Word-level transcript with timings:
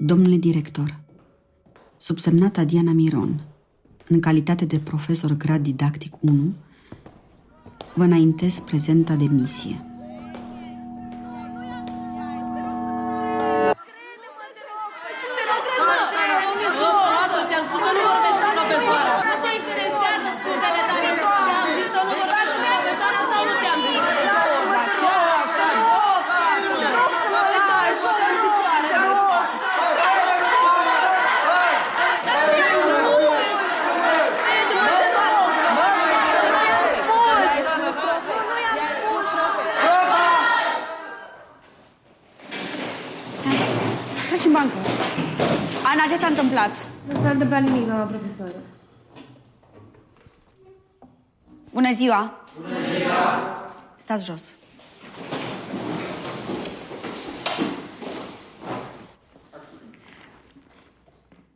Domnule 0.00 0.36
director, 0.36 1.00
subsemnata 1.96 2.64
Diana 2.64 2.92
Miron, 2.92 3.40
în 4.08 4.20
calitate 4.20 4.64
de 4.64 4.78
profesor 4.78 5.32
grad 5.32 5.62
didactic 5.62 6.12
1, 6.20 6.54
vă 7.94 8.02
înaintez 8.02 8.58
prezenta 8.58 9.14
demisie. 9.14 9.76
Asta 17.22 17.40
ți-am 17.48 17.64
spus 17.68 17.80
să 17.86 17.90
nu 17.96 18.02
vorbești 18.10 18.40
cu 18.44 18.50
profesoara. 18.58 19.12
Nu 19.30 19.36
te 19.44 19.50
interesează 19.60 20.28
scuzele 20.38 20.82
tale. 20.88 21.10
Ți-am 21.44 21.68
zis 21.76 21.88
să 21.94 22.00
nu 22.06 22.12
vorbești 22.20 22.54
cu 22.56 22.60
profesoara 22.72 23.20
sau 23.30 23.40
nu 23.48 23.54
ți-am 23.60 23.78
zis? 23.86 24.02
Dar 24.74 24.88
chiar 25.00 25.28
așa, 25.42 25.68
Te 26.80 26.88
rog 26.96 27.12
să 27.22 27.28
mă 27.34 27.40
lași. 27.52 28.06
Te 28.90 28.96
rog. 29.02 29.28
Treci 44.28 44.44
în 44.44 44.52
bancă. 44.52 44.76
Ana, 46.00 46.10
ce 46.10 46.16
s-a 46.16 46.26
întâmplat? 46.26 46.86
Nu 47.08 47.16
s-a 47.16 47.30
întâmplat 47.30 47.62
nimic, 47.62 47.86
doamna 47.86 48.04
profesoră. 48.04 48.52
Bună 51.72 51.92
ziua! 51.92 52.44
Bună 52.60 52.74
ziua! 52.98 53.72
Stați 53.96 54.24
jos. 54.24 54.56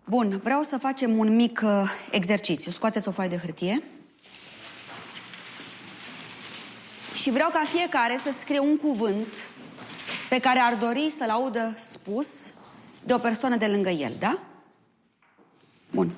Bun, 0.05 0.41
vreau 0.43 0.63
să 0.63 0.79
facem 0.79 1.19
un 1.19 1.35
mic 1.35 1.61
uh, 1.65 1.91
exercițiu. 2.11 2.71
Scoateți 2.71 3.09
o 3.09 3.11
foaie 3.11 3.29
de 3.29 3.37
hârtie. 3.37 3.83
Și 7.15 7.31
vreau 7.31 7.51
ca 7.51 7.63
fiecare 7.65 8.21
să 8.23 8.31
scrie 8.39 8.59
un 8.59 8.77
cuvânt 8.77 9.35
pe 10.29 10.39
care 10.39 10.59
ar 10.59 10.75
dori 10.75 11.13
să-l 11.19 11.31
audă 11.31 11.75
spus 11.77 12.27
de 13.05 13.15
o 13.15 13.19
persoană 13.19 13.57
de 13.57 13.67
lângă 13.67 13.89
el, 13.89 14.13
da? 14.19 14.39
Bun. 15.93 16.11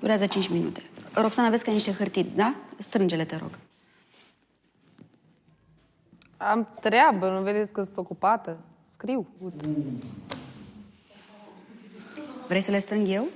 Durează 0.00 0.26
5 0.26 0.48
minute. 0.48 0.82
Roxana, 1.14 1.48
vezi 1.48 1.64
că 1.64 1.70
niște 1.70 1.92
hârtii, 1.92 2.32
da? 2.34 2.54
Strângele, 2.78 3.24
te 3.24 3.36
rog. 3.36 3.58
Am 6.36 6.68
treabă, 6.80 7.30
nu 7.30 7.42
vedeți 7.42 7.72
că 7.72 7.82
sunt 7.82 7.96
ocupată? 7.96 8.58
Scriu. 8.84 9.26
Uite. 9.38 9.68
Vrei 12.48 12.60
să 12.60 12.70
le 12.70 12.78
strâng 12.78 13.08
eu? 13.08 13.28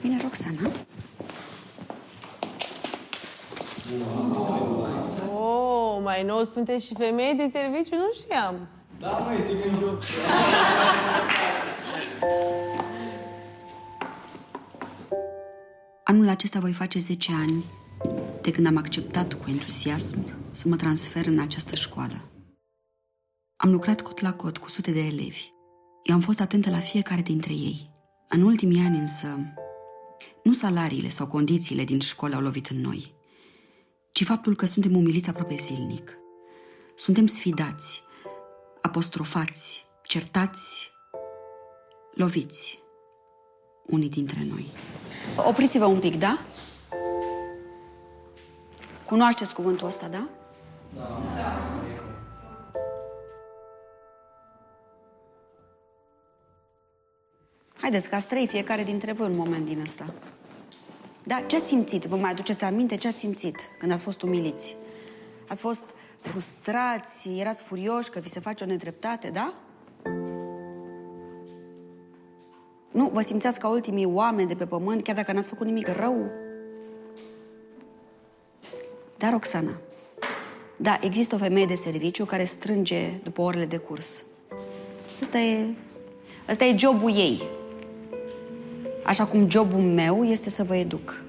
Bine, 0.00 0.20
Roxana. 0.22 0.70
Oh, 5.34 6.00
mai 6.02 6.22
nou 6.22 6.42
sunteți 6.44 6.86
și 6.86 6.94
femei 6.94 7.34
de 7.34 7.48
serviciu? 7.52 7.96
Nu 7.96 8.10
știam. 8.12 8.54
Da, 8.98 9.08
măi, 9.08 9.44
zic 9.48 9.64
în 9.64 9.78
joc. 9.80 10.02
Anul 16.04 16.28
acesta 16.28 16.58
voi 16.60 16.72
face 16.72 16.98
10 16.98 17.32
ani 17.32 17.64
de 18.42 18.50
când 18.50 18.66
am 18.66 18.76
acceptat 18.76 19.32
cu 19.34 19.44
entuziasm 19.50 20.24
să 20.50 20.68
mă 20.68 20.76
transfer 20.76 21.26
în 21.26 21.38
această 21.40 21.74
școală. 21.74 22.20
Am 23.56 23.70
lucrat 23.70 24.00
cot 24.00 24.20
la 24.20 24.32
cot 24.32 24.58
cu 24.58 24.68
sute 24.68 24.90
de 24.90 25.00
elevi. 25.00 25.52
Eu 26.02 26.14
am 26.14 26.20
fost 26.20 26.40
atentă 26.40 26.70
la 26.70 26.78
fiecare 26.78 27.20
dintre 27.20 27.52
ei. 27.52 27.90
În 28.28 28.42
ultimii 28.42 28.84
ani 28.84 28.98
însă, 28.98 29.38
nu 30.42 30.52
salariile 30.52 31.08
sau 31.08 31.26
condițiile 31.26 31.84
din 31.84 32.00
școală 32.00 32.34
au 32.34 32.40
lovit 32.40 32.66
în 32.66 32.80
noi, 32.80 33.14
ci 34.18 34.24
faptul 34.24 34.56
că 34.56 34.66
suntem 34.66 34.96
umiliți 34.96 35.28
aproape 35.28 35.54
zilnic. 35.54 36.18
Suntem 36.94 37.26
sfidați, 37.26 38.02
apostrofați, 38.82 39.86
certați, 40.02 40.92
loviți, 42.14 42.78
unii 43.86 44.08
dintre 44.08 44.44
noi. 44.48 44.70
Opriți-vă 45.48 45.84
un 45.84 45.98
pic, 45.98 46.18
da? 46.18 46.38
Cunoașteți 49.06 49.54
cuvântul 49.54 49.86
ăsta, 49.86 50.08
da? 50.08 50.28
Haideți, 57.76 58.08
ca 58.08 58.18
trei 58.18 58.46
fiecare 58.46 58.84
dintre 58.84 59.12
voi 59.12 59.26
un 59.26 59.36
moment 59.36 59.66
din 59.66 59.80
ăsta. 59.80 60.14
Da, 61.28 61.42
ce 61.46 61.56
ați 61.56 61.66
simțit? 61.66 62.04
Vă 62.04 62.16
mai 62.16 62.30
aduceți 62.30 62.64
aminte 62.64 62.96
ce 62.96 63.08
ați 63.08 63.18
simțit 63.18 63.56
când 63.78 63.92
ați 63.92 64.02
fost 64.02 64.22
umiliți? 64.22 64.76
Ați 65.48 65.60
fost 65.60 65.90
frustrați, 66.20 67.38
erați 67.38 67.62
furioși 67.62 68.10
că 68.10 68.18
vi 68.18 68.28
se 68.28 68.40
face 68.40 68.64
o 68.64 68.66
nedreptate, 68.66 69.30
da? 69.32 69.54
Nu, 72.90 73.10
vă 73.12 73.20
simțeați 73.20 73.60
ca 73.60 73.68
ultimii 73.68 74.04
oameni 74.04 74.48
de 74.48 74.54
pe 74.54 74.66
pământ, 74.66 75.02
chiar 75.02 75.16
dacă 75.16 75.32
n-ați 75.32 75.48
făcut 75.48 75.66
nimic 75.66 75.88
rău? 75.88 76.30
Da, 79.16 79.30
Roxana. 79.30 79.72
Da, 80.76 80.98
există 81.00 81.34
o 81.34 81.38
femeie 81.38 81.66
de 81.66 81.74
serviciu 81.74 82.24
care 82.24 82.44
strânge 82.44 83.10
după 83.22 83.40
orele 83.40 83.64
de 83.64 83.76
curs. 83.76 84.22
Ăsta 85.20 85.38
e... 85.38 85.66
Ăsta 86.48 86.64
e 86.64 86.76
jobul 86.76 87.10
ei. 87.10 87.42
Așa 89.08 89.26
cum 89.26 89.50
jobul 89.50 89.80
meu 89.80 90.24
este 90.24 90.50
să 90.50 90.62
vă 90.62 90.76
educ. 90.76 91.22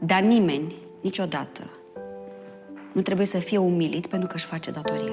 Dar 0.00 0.20
nimeni, 0.22 0.74
niciodată, 1.00 1.70
nu 2.92 3.02
trebuie 3.02 3.26
să 3.26 3.38
fie 3.38 3.58
umilit 3.58 4.06
pentru 4.06 4.28
că 4.28 4.34
își 4.34 4.46
face 4.46 4.70
datoria. 4.70 5.12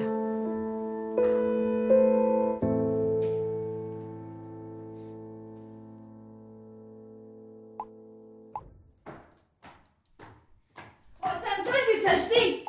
O 11.20 11.28
să 11.42 11.48
întârzi, 11.58 11.96
să 12.04 12.12
știi! 12.24 12.62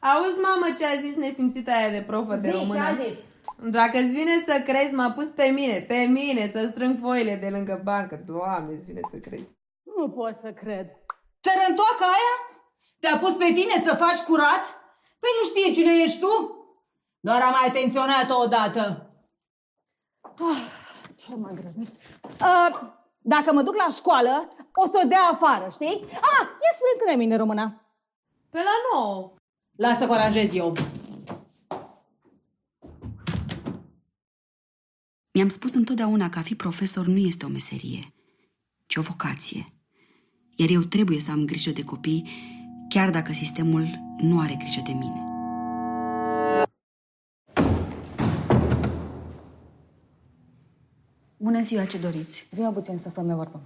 Auzi, 0.00 0.40
mamă, 0.42 0.66
ce 0.78 0.84
a 0.84 1.00
zis 1.00 1.16
nesimțita 1.16 1.72
aia 1.72 1.90
de 1.90 2.04
profă 2.06 2.34
de 2.36 2.48
Zi, 2.48 2.54
ce 2.54 2.60
română? 2.60 2.80
a 2.80 2.94
zis? 2.94 3.18
Dacă 3.70 3.98
îți 3.98 4.10
vine 4.10 4.42
să 4.44 4.62
crezi, 4.66 4.94
m-a 4.94 5.10
pus 5.10 5.28
pe 5.28 5.44
mine, 5.44 5.78
pe 5.88 5.94
mine, 5.94 6.48
să 6.48 6.68
strâng 6.70 6.98
foile 7.00 7.34
de 7.36 7.48
lângă 7.48 7.80
bancă. 7.84 8.22
Doamne, 8.26 8.72
îți 8.72 8.84
vine 8.84 9.00
să 9.10 9.16
crezi. 9.16 9.56
Nu 9.96 10.10
pot 10.10 10.34
să 10.34 10.52
cred. 10.52 10.86
Țărântoaca 11.42 12.04
aia? 12.04 12.34
Te-a 13.00 13.18
pus 13.18 13.34
pe 13.34 13.52
tine 13.52 13.82
să 13.84 13.94
faci 13.94 14.18
curat? 14.18 14.64
Păi 15.20 15.30
nu 15.38 15.44
știe 15.48 15.72
cine 15.72 16.02
ești 16.02 16.20
tu? 16.20 16.56
Doar 17.20 17.40
am 17.40 17.50
mai 17.50 17.68
atenționat-o 17.68 18.40
odată. 18.40 19.10
Ah, 20.20 20.62
ce 21.16 21.34
mă 21.34 21.48
grăbesc. 21.48 21.92
Uh, 22.22 22.80
dacă 23.18 23.52
mă 23.52 23.62
duc 23.62 23.74
la 23.74 23.86
școală, 23.88 24.48
o 24.74 24.86
să 24.86 25.00
o 25.04 25.08
dea 25.08 25.22
afară, 25.32 25.68
știi? 25.70 26.04
Ah, 26.04 26.44
ia 26.64 26.72
spune 26.74 26.92
când 26.98 27.10
e 27.12 27.16
mine 27.16 27.36
româna. 27.36 27.82
Pe 28.50 28.58
la 28.58 28.98
nou. 28.98 29.36
Lasă 29.76 30.06
că 30.06 30.10
o 30.10 30.14
aranjez 30.14 30.54
eu. 30.54 30.72
Mi-am 35.34 35.48
spus 35.48 35.74
întotdeauna 35.74 36.28
că 36.28 36.38
a 36.38 36.42
fi 36.42 36.54
profesor 36.54 37.06
nu 37.06 37.16
este 37.16 37.44
o 37.44 37.48
meserie, 37.48 38.12
ci 38.86 38.96
o 38.96 39.00
vocație. 39.00 39.64
Iar 40.56 40.68
eu 40.70 40.80
trebuie 40.80 41.18
să 41.18 41.30
am 41.30 41.44
grijă 41.44 41.70
de 41.70 41.84
copii, 41.84 42.28
chiar 42.88 43.10
dacă 43.10 43.32
sistemul 43.32 43.88
nu 44.16 44.40
are 44.40 44.54
grijă 44.58 44.82
de 44.86 44.92
mine. 44.92 45.26
Bună 51.36 51.62
ziua, 51.62 51.84
ce 51.84 51.98
doriți? 51.98 52.46
Vină 52.50 52.72
puțin 52.72 52.98
să 52.98 53.08
stăm 53.08 53.26
de 53.26 53.34
vorbă. 53.34 53.62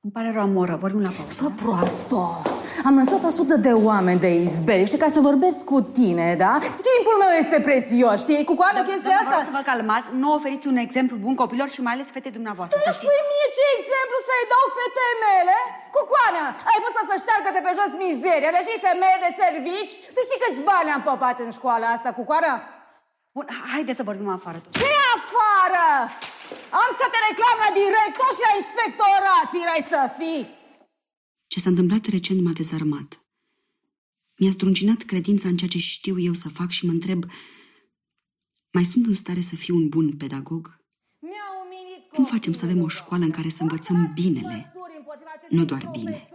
Îmi 0.00 0.12
pare 0.12 0.32
rău, 0.32 0.42
am 0.42 0.56
o 0.56 0.58
oră, 0.58 0.76
vorbim 0.76 1.00
la 1.00 1.10
pauză. 1.10 1.32
Fă 1.32 1.50
proastă! 1.50 2.53
Am 2.88 2.94
lăsat 3.00 3.22
100 3.30 3.54
de 3.66 3.72
oameni 3.90 4.20
de 4.26 4.30
izbeliște 4.46 4.96
ca 5.04 5.08
să 5.14 5.20
vorbesc 5.30 5.58
cu 5.72 5.78
tine, 5.98 6.26
da? 6.44 6.52
Timpul 6.90 7.16
meu 7.22 7.32
este 7.42 7.58
prețios, 7.68 8.16
știi? 8.24 8.40
Cu 8.50 8.54
coadă 8.60 8.80
chestia 8.88 9.10
Doamnă, 9.10 9.20
asta... 9.22 9.30
Vreau 9.32 9.44
să 9.48 9.54
vă 9.58 9.62
calmați, 9.70 10.08
nu 10.22 10.28
oferiți 10.38 10.66
un 10.72 10.78
exemplu 10.86 11.14
bun 11.24 11.34
copilor 11.42 11.68
și 11.74 11.80
mai 11.86 11.94
ales 11.96 12.08
fetei 12.16 12.36
dumneavoastră, 12.38 12.74
Tu 12.76 12.82
să 12.82 12.88
îmi 12.88 12.96
știți. 12.96 13.04
spui 13.06 13.20
mie 13.32 13.48
ce 13.56 13.64
exemplu 13.78 14.16
să-i 14.28 14.46
dau 14.52 14.66
fetei 14.78 15.14
mele? 15.26 15.56
Cu 15.94 16.00
coana, 16.12 16.44
ai 16.70 16.78
pus 16.82 16.92
să 17.10 17.14
șteargă 17.22 17.48
de 17.56 17.60
pe 17.64 17.70
jos 17.78 17.90
mizeria, 18.04 18.50
deși 18.58 18.84
femeie 18.88 19.18
de 19.24 19.30
servici. 19.42 19.92
Tu 20.14 20.20
știi 20.26 20.40
câți 20.42 20.60
bani 20.70 20.94
am 20.96 21.02
popat 21.10 21.36
în 21.44 21.50
școala 21.58 21.86
asta 21.96 22.10
cu 22.18 22.22
coana? 22.30 22.54
Bun, 23.36 23.46
haideți 23.72 23.98
să 24.00 24.08
vorbim 24.10 24.28
afară. 24.38 24.58
Ce 24.78 24.90
afară? 25.16 25.86
Am 26.82 26.90
să 27.00 27.06
te 27.12 27.18
reclam 27.28 27.56
la 27.64 27.70
director 27.82 28.30
și 28.36 28.42
la 28.48 28.52
inspectorat, 28.60 29.44
firai 29.54 29.82
să 29.92 30.00
fii! 30.18 30.42
Ce 31.54 31.60
s-a 31.60 31.68
întâmplat 31.68 32.06
recent 32.06 32.42
m-a 32.42 32.52
dezarmat. 32.52 33.26
Mi-a 34.36 34.50
struncinat 34.50 35.02
credința 35.02 35.48
în 35.48 35.56
ceea 35.56 35.70
ce 35.70 35.78
știu 35.78 36.18
eu 36.18 36.32
să 36.32 36.48
fac 36.48 36.70
și 36.70 36.86
mă 36.86 36.92
întreb 36.92 37.24
mai 38.72 38.84
sunt 38.84 39.06
în 39.06 39.12
stare 39.12 39.40
să 39.40 39.56
fiu 39.56 39.76
un 39.76 39.88
bun 39.88 40.16
pedagog? 40.16 40.80
Cum 42.12 42.24
facem 42.24 42.52
să 42.52 42.64
avem 42.64 42.82
o 42.82 42.88
școală 42.88 43.24
în 43.24 43.30
care 43.30 43.48
să 43.48 43.62
învățăm 43.62 44.10
binele, 44.14 44.72
nu 45.48 45.64
doar 45.64 45.88
bine? 45.92 46.28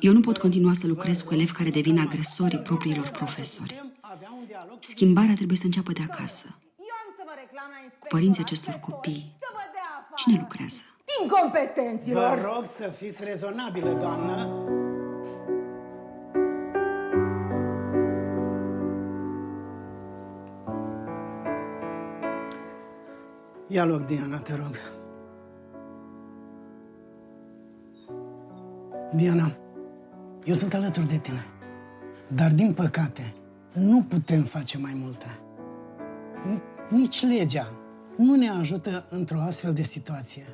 Eu 0.00 0.12
nu 0.12 0.20
pot 0.20 0.38
continua 0.38 0.72
să 0.72 0.86
lucrez 0.86 1.20
cu 1.20 1.34
elevi 1.34 1.52
care 1.52 1.70
devin 1.70 1.98
agresorii 1.98 2.58
propriilor 2.58 3.08
profesori. 3.08 3.92
Schimbarea 4.80 5.34
trebuie 5.34 5.56
să 5.56 5.64
înceapă 5.64 5.92
de 5.92 6.02
acasă. 6.02 6.58
Cu 7.98 8.06
părinții 8.08 8.42
acestor 8.42 8.74
copii, 8.74 9.36
cine 10.16 10.38
lucrează? 10.40 10.82
Incompetenților! 11.22 12.38
Vă 12.38 12.48
rog 12.54 12.64
să 12.66 12.88
fiți 12.88 13.24
rezonabilă, 13.24 13.92
doamnă. 13.92 14.66
Ia 23.68 23.84
loc, 23.84 24.06
Diana, 24.06 24.38
te 24.38 24.54
rog. 24.54 24.76
Diana, 29.14 29.56
eu 30.44 30.54
sunt 30.54 30.74
alături 30.74 31.08
de 31.08 31.18
tine. 31.18 31.46
Dar, 32.28 32.52
din 32.52 32.72
păcate, 32.72 33.32
nu 33.72 34.02
putem 34.02 34.42
face 34.42 34.78
mai 34.78 34.92
multe. 35.02 35.26
Nici 36.88 37.22
legea 37.22 37.66
nu 38.16 38.34
ne 38.34 38.48
ajută 38.48 39.06
într-o 39.08 39.40
astfel 39.40 39.72
de 39.72 39.82
situație. 39.82 40.44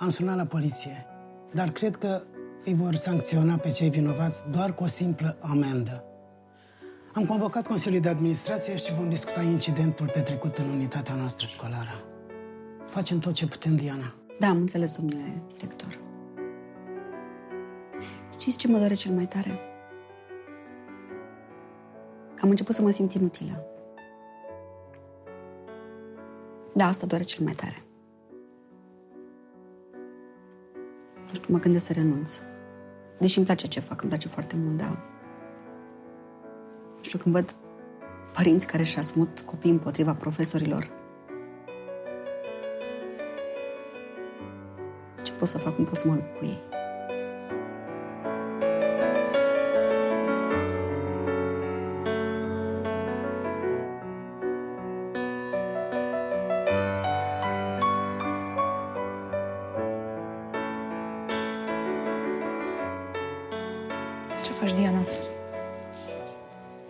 Am 0.00 0.08
sunat 0.08 0.36
la 0.36 0.44
poliție, 0.44 1.06
dar 1.54 1.70
cred 1.70 1.96
că 1.96 2.22
îi 2.64 2.74
vor 2.74 2.94
sancționa 2.94 3.56
pe 3.56 3.70
cei 3.70 3.90
vinovați 3.90 4.50
doar 4.50 4.74
cu 4.74 4.82
o 4.82 4.86
simplă 4.86 5.36
amendă. 5.40 6.04
Am 7.14 7.24
convocat 7.24 7.66
Consiliul 7.66 8.00
de 8.00 8.08
Administrație 8.08 8.76
și 8.76 8.94
vom 8.94 9.08
discuta 9.08 9.42
incidentul 9.42 10.10
petrecut 10.12 10.58
în 10.58 10.68
unitatea 10.68 11.14
noastră 11.14 11.46
școlară. 11.46 12.04
Facem 12.86 13.18
tot 13.18 13.32
ce 13.32 13.46
putem, 13.46 13.76
Diana. 13.76 14.14
Da, 14.38 14.48
am 14.48 14.56
înțeles, 14.56 14.92
domnule 14.92 15.42
director. 15.54 15.98
Știți 18.38 18.56
ce 18.56 18.68
mă 18.68 18.78
doare 18.78 18.94
cel 18.94 19.12
mai 19.12 19.26
tare? 19.26 19.58
Că 22.34 22.40
am 22.42 22.50
început 22.50 22.74
să 22.74 22.82
mă 22.82 22.90
simt 22.90 23.12
inutilă. 23.12 23.64
Da, 26.74 26.86
asta 26.86 27.06
doare 27.06 27.24
cel 27.24 27.44
mai 27.44 27.52
tare. 27.52 27.84
Nu 31.30 31.36
știu, 31.36 31.52
mă 31.52 31.58
gândesc 31.58 31.86
să 31.86 31.92
renunț. 31.92 32.40
Deși 33.18 33.36
îmi 33.36 33.46
place 33.46 33.66
ce 33.66 33.80
fac, 33.80 34.00
îmi 34.00 34.10
place 34.10 34.28
foarte 34.28 34.56
mult, 34.56 34.76
dar... 34.76 34.98
Nu 36.96 37.02
știu, 37.02 37.18
când 37.18 37.34
văd 37.34 37.54
părinți 38.34 38.66
care 38.66 38.82
și 38.82 38.98
asmut 38.98 39.40
copii 39.40 39.70
împotriva 39.70 40.14
profesorilor, 40.14 40.90
ce 45.22 45.32
pot 45.32 45.48
să 45.48 45.58
fac, 45.58 45.74
cum 45.74 45.84
pot 45.84 45.96
să 45.96 46.08
mă 46.08 46.14
lupt 46.14 46.38
cu 46.38 46.44
ei? 46.44 46.79
Faci, 64.60 64.72
Diana? 64.72 65.04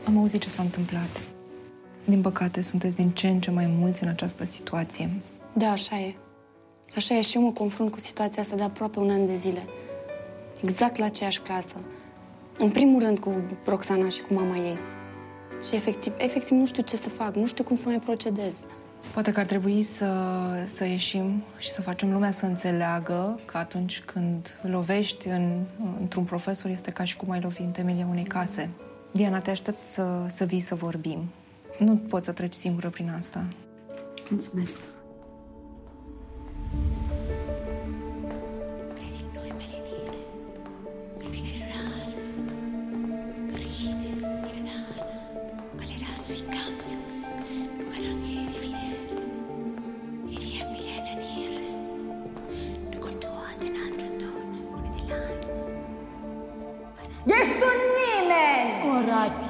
Am 0.05 0.19
auzit 0.19 0.40
ce 0.40 0.49
s-a 0.49 0.62
întâmplat. 0.62 1.25
Din 2.05 2.20
păcate, 2.20 2.62
sunteți 2.62 2.94
din 2.94 3.11
ce 3.11 3.28
în 3.28 3.40
ce 3.40 3.50
mai 3.50 3.67
mulți 3.67 4.02
în 4.02 4.08
această 4.08 4.44
situație. 4.44 5.11
Da, 5.52 5.70
așa 5.70 5.99
e. 5.99 6.14
Așa 6.96 7.14
e 7.14 7.20
și 7.20 7.37
eu 7.37 7.43
mă 7.43 7.52
confrunt 7.52 7.90
cu 7.90 7.99
situația 7.99 8.43
asta 8.43 8.56
de 8.56 8.62
aproape 8.62 8.99
un 8.99 9.11
an 9.11 9.26
de 9.26 9.34
zile. 9.34 9.62
Exact 10.62 10.96
la 10.96 11.05
aceeași 11.05 11.40
clasă. 11.40 11.76
În 12.58 12.70
primul 12.70 13.00
rând 13.02 13.19
cu 13.19 13.34
Roxana 13.64 14.08
și 14.08 14.20
cu 14.20 14.34
mama 14.34 14.56
ei. 14.56 14.78
Și 15.69 15.75
efectiv, 15.75 16.12
efectiv 16.17 16.58
nu 16.58 16.67
știu 16.67 16.82
ce 16.82 16.96
să 16.96 17.08
fac, 17.08 17.34
nu 17.34 17.46
știu 17.46 17.64
cum 17.64 17.76
să 17.76 17.88
mai 17.88 17.99
procedez. 17.99 18.64
Poate 19.12 19.32
că 19.32 19.41
ar 19.41 19.47
trebui 19.47 19.82
să, 19.82 20.14
să 20.75 20.85
ieșim 20.85 21.44
și 21.58 21.70
să 21.70 21.82
facem 21.82 22.12
lumea 22.12 22.31
să 22.31 22.47
înțeleagă 22.47 23.41
că 23.44 23.56
atunci 23.56 24.02
când 24.06 24.58
lovești 24.62 25.29
în, 25.29 25.64
într-un 26.00 26.25
profesor 26.25 26.70
este 26.70 26.91
ca 26.91 27.05
și 27.05 27.17
cum 27.17 27.31
ai 27.31 27.41
lovi 27.41 27.62
în 27.62 27.70
temelia 27.70 28.06
unei 28.11 28.25
case. 28.25 28.70
Diana, 29.12 29.41
te 29.41 29.50
aștept 29.50 29.79
să, 29.79 30.26
să 30.29 30.44
vii 30.44 30.61
să 30.61 30.75
vorbim. 30.75 31.25
Nu 31.79 31.97
poți 31.97 32.25
să 32.25 32.32
treci 32.32 32.52
singură 32.52 32.91
prin 32.91 33.11
asta. 33.11 33.47
Mulțumesc. 34.29 34.81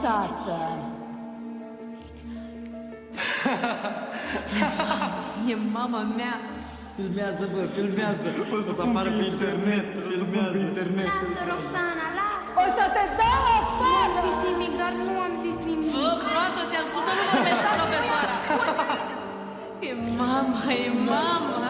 Ratată! 0.02 0.58
E 5.52 5.55
mama 5.79 6.00
mea. 6.19 6.35
Filmează, 6.97 7.44
bă, 7.52 7.62
filmează. 7.76 8.26
O 8.55 8.56
să 8.76 8.82
apară 8.87 9.11
pe 9.19 9.25
internet. 9.32 9.87
Filmează. 10.11 10.52
pe 10.55 10.58
internet. 10.69 11.08
Lasă, 11.12 11.41
Roxana, 11.50 12.06
lasă! 12.19 12.49
O 12.62 12.64
să 12.76 12.85
te 12.97 13.05
dau 13.20 13.38
Nu 13.41 13.44
am 13.52 13.58
afară! 13.64 14.14
zis 14.25 14.37
nimic, 14.49 14.73
dar 14.82 14.93
nu 15.06 15.12
am 15.26 15.32
zis 15.44 15.56
nimic. 15.70 15.94
Bă, 15.97 16.08
proastă, 16.25 16.61
ți-am 16.70 16.87
spus 16.91 17.03
să 17.08 17.12
nu 17.19 17.23
vorbești 17.31 17.62
cu 17.67 17.72
profesoara. 17.81 18.34
E 19.89 19.91
mama, 20.22 20.63
e 20.86 20.89
mama. 21.13 21.69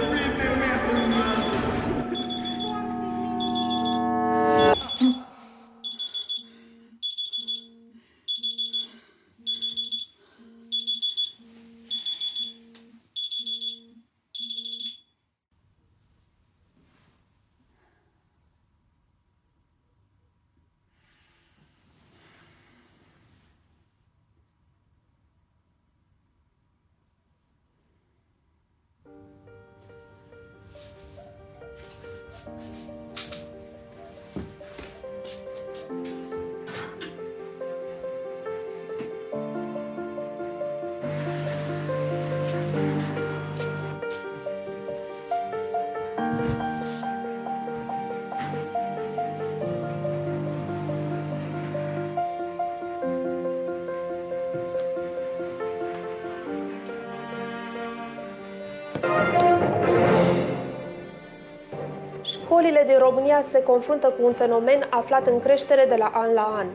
Școlile 62.21 62.83
din 62.87 62.97
România 62.97 63.43
se 63.51 63.63
confruntă 63.63 64.07
cu 64.07 64.25
un 64.25 64.33
fenomen 64.33 64.87
aflat 64.89 65.27
în 65.27 65.39
creștere 65.39 65.85
de 65.89 65.95
la 65.95 66.11
an 66.13 66.33
la 66.33 66.53
an, 66.57 66.67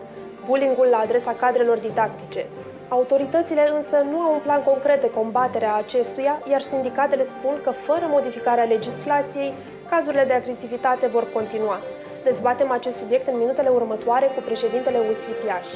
bullyingul 0.46 0.86
la 0.86 0.98
adresa 0.98 1.34
cadrelor 1.40 1.78
didactice. 1.78 2.46
Autoritățile 2.88 3.70
însă 3.76 3.96
nu 4.10 4.18
au 4.20 4.32
un 4.32 4.40
plan 4.42 4.62
concret 4.62 5.00
de 5.00 5.10
combatere 5.10 5.66
a 5.66 5.76
acestuia, 5.76 6.42
iar 6.50 6.60
sindicatele 6.60 7.24
spun 7.24 7.54
că 7.64 7.70
fără 7.70 8.04
modificarea 8.08 8.64
legislației, 8.64 9.54
cazurile 9.90 10.24
de 10.24 10.32
agresivitate 10.32 11.06
vor 11.06 11.26
continua. 11.32 11.78
Dezbatem 12.24 12.70
acest 12.70 12.96
subiect 12.96 13.26
în 13.28 13.38
minutele 13.38 13.68
următoare 13.68 14.26
cu 14.26 14.40
președintele 14.48 14.98
Uțipiaș. 14.98 15.68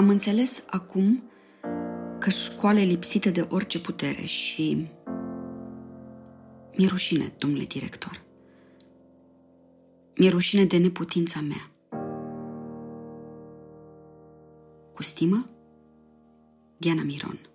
Am 0.00 0.08
înțeles 0.08 0.64
acum 0.66 1.22
că 2.18 2.30
școala 2.30 2.80
e 2.80 2.84
lipsită 2.84 3.30
de 3.30 3.46
orice 3.50 3.80
putere 3.80 4.24
și... 4.24 4.88
Mi-e 6.76 6.86
rușine, 6.88 7.32
domnule 7.38 7.64
director. 7.64 8.22
Mi-e 10.16 10.30
rușine 10.30 10.64
de 10.64 10.76
neputința 10.76 11.40
mea. 11.40 11.70
Cu 14.94 15.02
stimă, 15.02 15.44
Diana 16.76 17.02
Miron. 17.02 17.49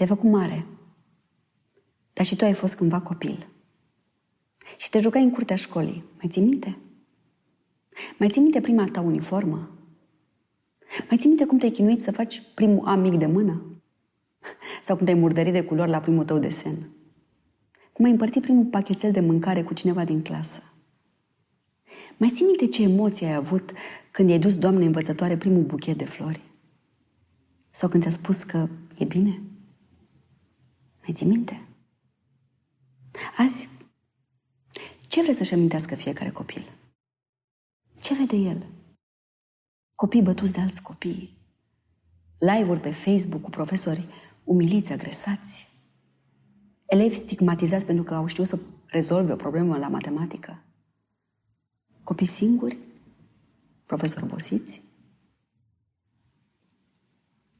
Te-ai 0.00 0.12
făcut 0.12 0.30
mare. 0.30 0.66
Dar 2.12 2.24
și 2.24 2.36
tu 2.36 2.44
ai 2.44 2.52
fost 2.52 2.74
cândva 2.74 3.00
copil. 3.00 3.48
Și 4.76 4.90
te 4.90 4.98
jucai 4.98 5.22
în 5.22 5.30
curtea 5.30 5.56
școlii. 5.56 6.04
Mai 6.16 6.28
ții 6.28 6.42
minte? 6.42 6.78
Mai 8.18 8.28
ții 8.28 8.40
minte 8.40 8.60
prima 8.60 8.88
ta 8.92 9.00
uniformă? 9.00 9.70
Mai 11.08 11.18
ții 11.18 11.28
minte 11.28 11.44
cum 11.44 11.58
te-ai 11.58 11.70
chinuit 11.70 12.00
să 12.00 12.12
faci 12.12 12.42
primul 12.54 12.86
A 12.86 12.94
mic 12.94 13.18
de 13.18 13.26
mână? 13.26 13.82
Sau 14.82 14.96
cum 14.96 15.04
te-ai 15.04 15.18
murdărit 15.18 15.52
de 15.52 15.64
culori 15.64 15.90
la 15.90 16.00
primul 16.00 16.24
tău 16.24 16.38
desen? 16.38 16.88
Cum 17.92 18.04
ai 18.04 18.10
împărțit 18.10 18.42
primul 18.42 18.64
pachetel 18.64 19.12
de 19.12 19.20
mâncare 19.20 19.62
cu 19.62 19.74
cineva 19.74 20.04
din 20.04 20.22
clasă? 20.22 20.62
Mai 22.16 22.30
ții 22.30 22.46
minte 22.46 22.66
ce 22.66 22.82
emoții 22.82 23.26
ai 23.26 23.34
avut 23.34 23.72
când 24.10 24.28
i-ai 24.28 24.38
dus 24.38 24.56
doamne 24.58 24.84
învățătoare 24.84 25.36
primul 25.36 25.62
buchet 25.62 25.98
de 25.98 26.04
flori? 26.04 26.40
Sau 27.70 27.88
când 27.88 28.02
ți-a 28.02 28.12
spus 28.12 28.42
că 28.42 28.68
e 28.98 29.04
bine? 29.04 29.42
Mai 31.00 31.12
ții 31.12 31.26
minte? 31.26 31.68
Azi, 33.36 33.68
ce 35.08 35.22
vrei 35.22 35.34
să-și 35.34 35.54
amintească 35.54 35.94
fiecare 35.94 36.30
copil? 36.30 36.72
Ce 38.00 38.14
vede 38.14 38.36
el? 38.36 38.66
Copii 39.94 40.22
bătuți 40.22 40.52
de 40.52 40.60
alți 40.60 40.82
copii, 40.82 41.38
live-uri 42.38 42.80
pe 42.80 42.92
Facebook 42.92 43.42
cu 43.42 43.50
profesori 43.50 44.08
umiliți, 44.44 44.92
agresați, 44.92 45.68
elevi 46.86 47.14
stigmatizați 47.14 47.84
pentru 47.84 48.04
că 48.04 48.14
au 48.14 48.26
știut 48.26 48.46
să 48.46 48.58
rezolve 48.86 49.32
o 49.32 49.36
problemă 49.36 49.76
la 49.76 49.88
matematică, 49.88 50.62
copii 52.02 52.26
singuri, 52.26 52.78
profesori 53.86 54.24
obosiți 54.24 54.82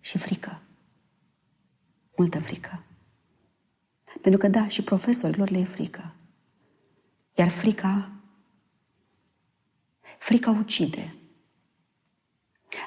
și 0.01 0.19
frică, 0.19 0.63
multă 2.17 2.41
frică. 2.41 2.83
Pentru 4.21 4.41
că, 4.41 4.49
da, 4.49 4.69
și 4.69 4.83
profesorilor 4.83 5.51
le 5.51 5.59
e 5.59 5.65
frică. 5.65 6.15
Iar 7.35 7.49
frica, 7.49 8.11
frica 10.19 10.51
ucide. 10.51 11.15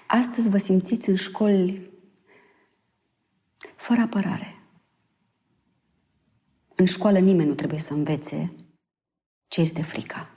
Astăzi 0.08 0.50
vă 0.50 0.58
simțiți 0.58 1.10
în 1.10 1.16
școli 1.16 1.90
fără 3.76 4.02
apărare. 4.02 4.58
În 6.76 6.86
școală 6.86 7.20
nimeni 7.20 7.50
nu 7.50 7.56
trebuie 7.56 7.80
să 7.80 7.94
învețe 7.94 8.56
ce 9.48 9.62
este 9.62 9.82
frica. 9.82 10.30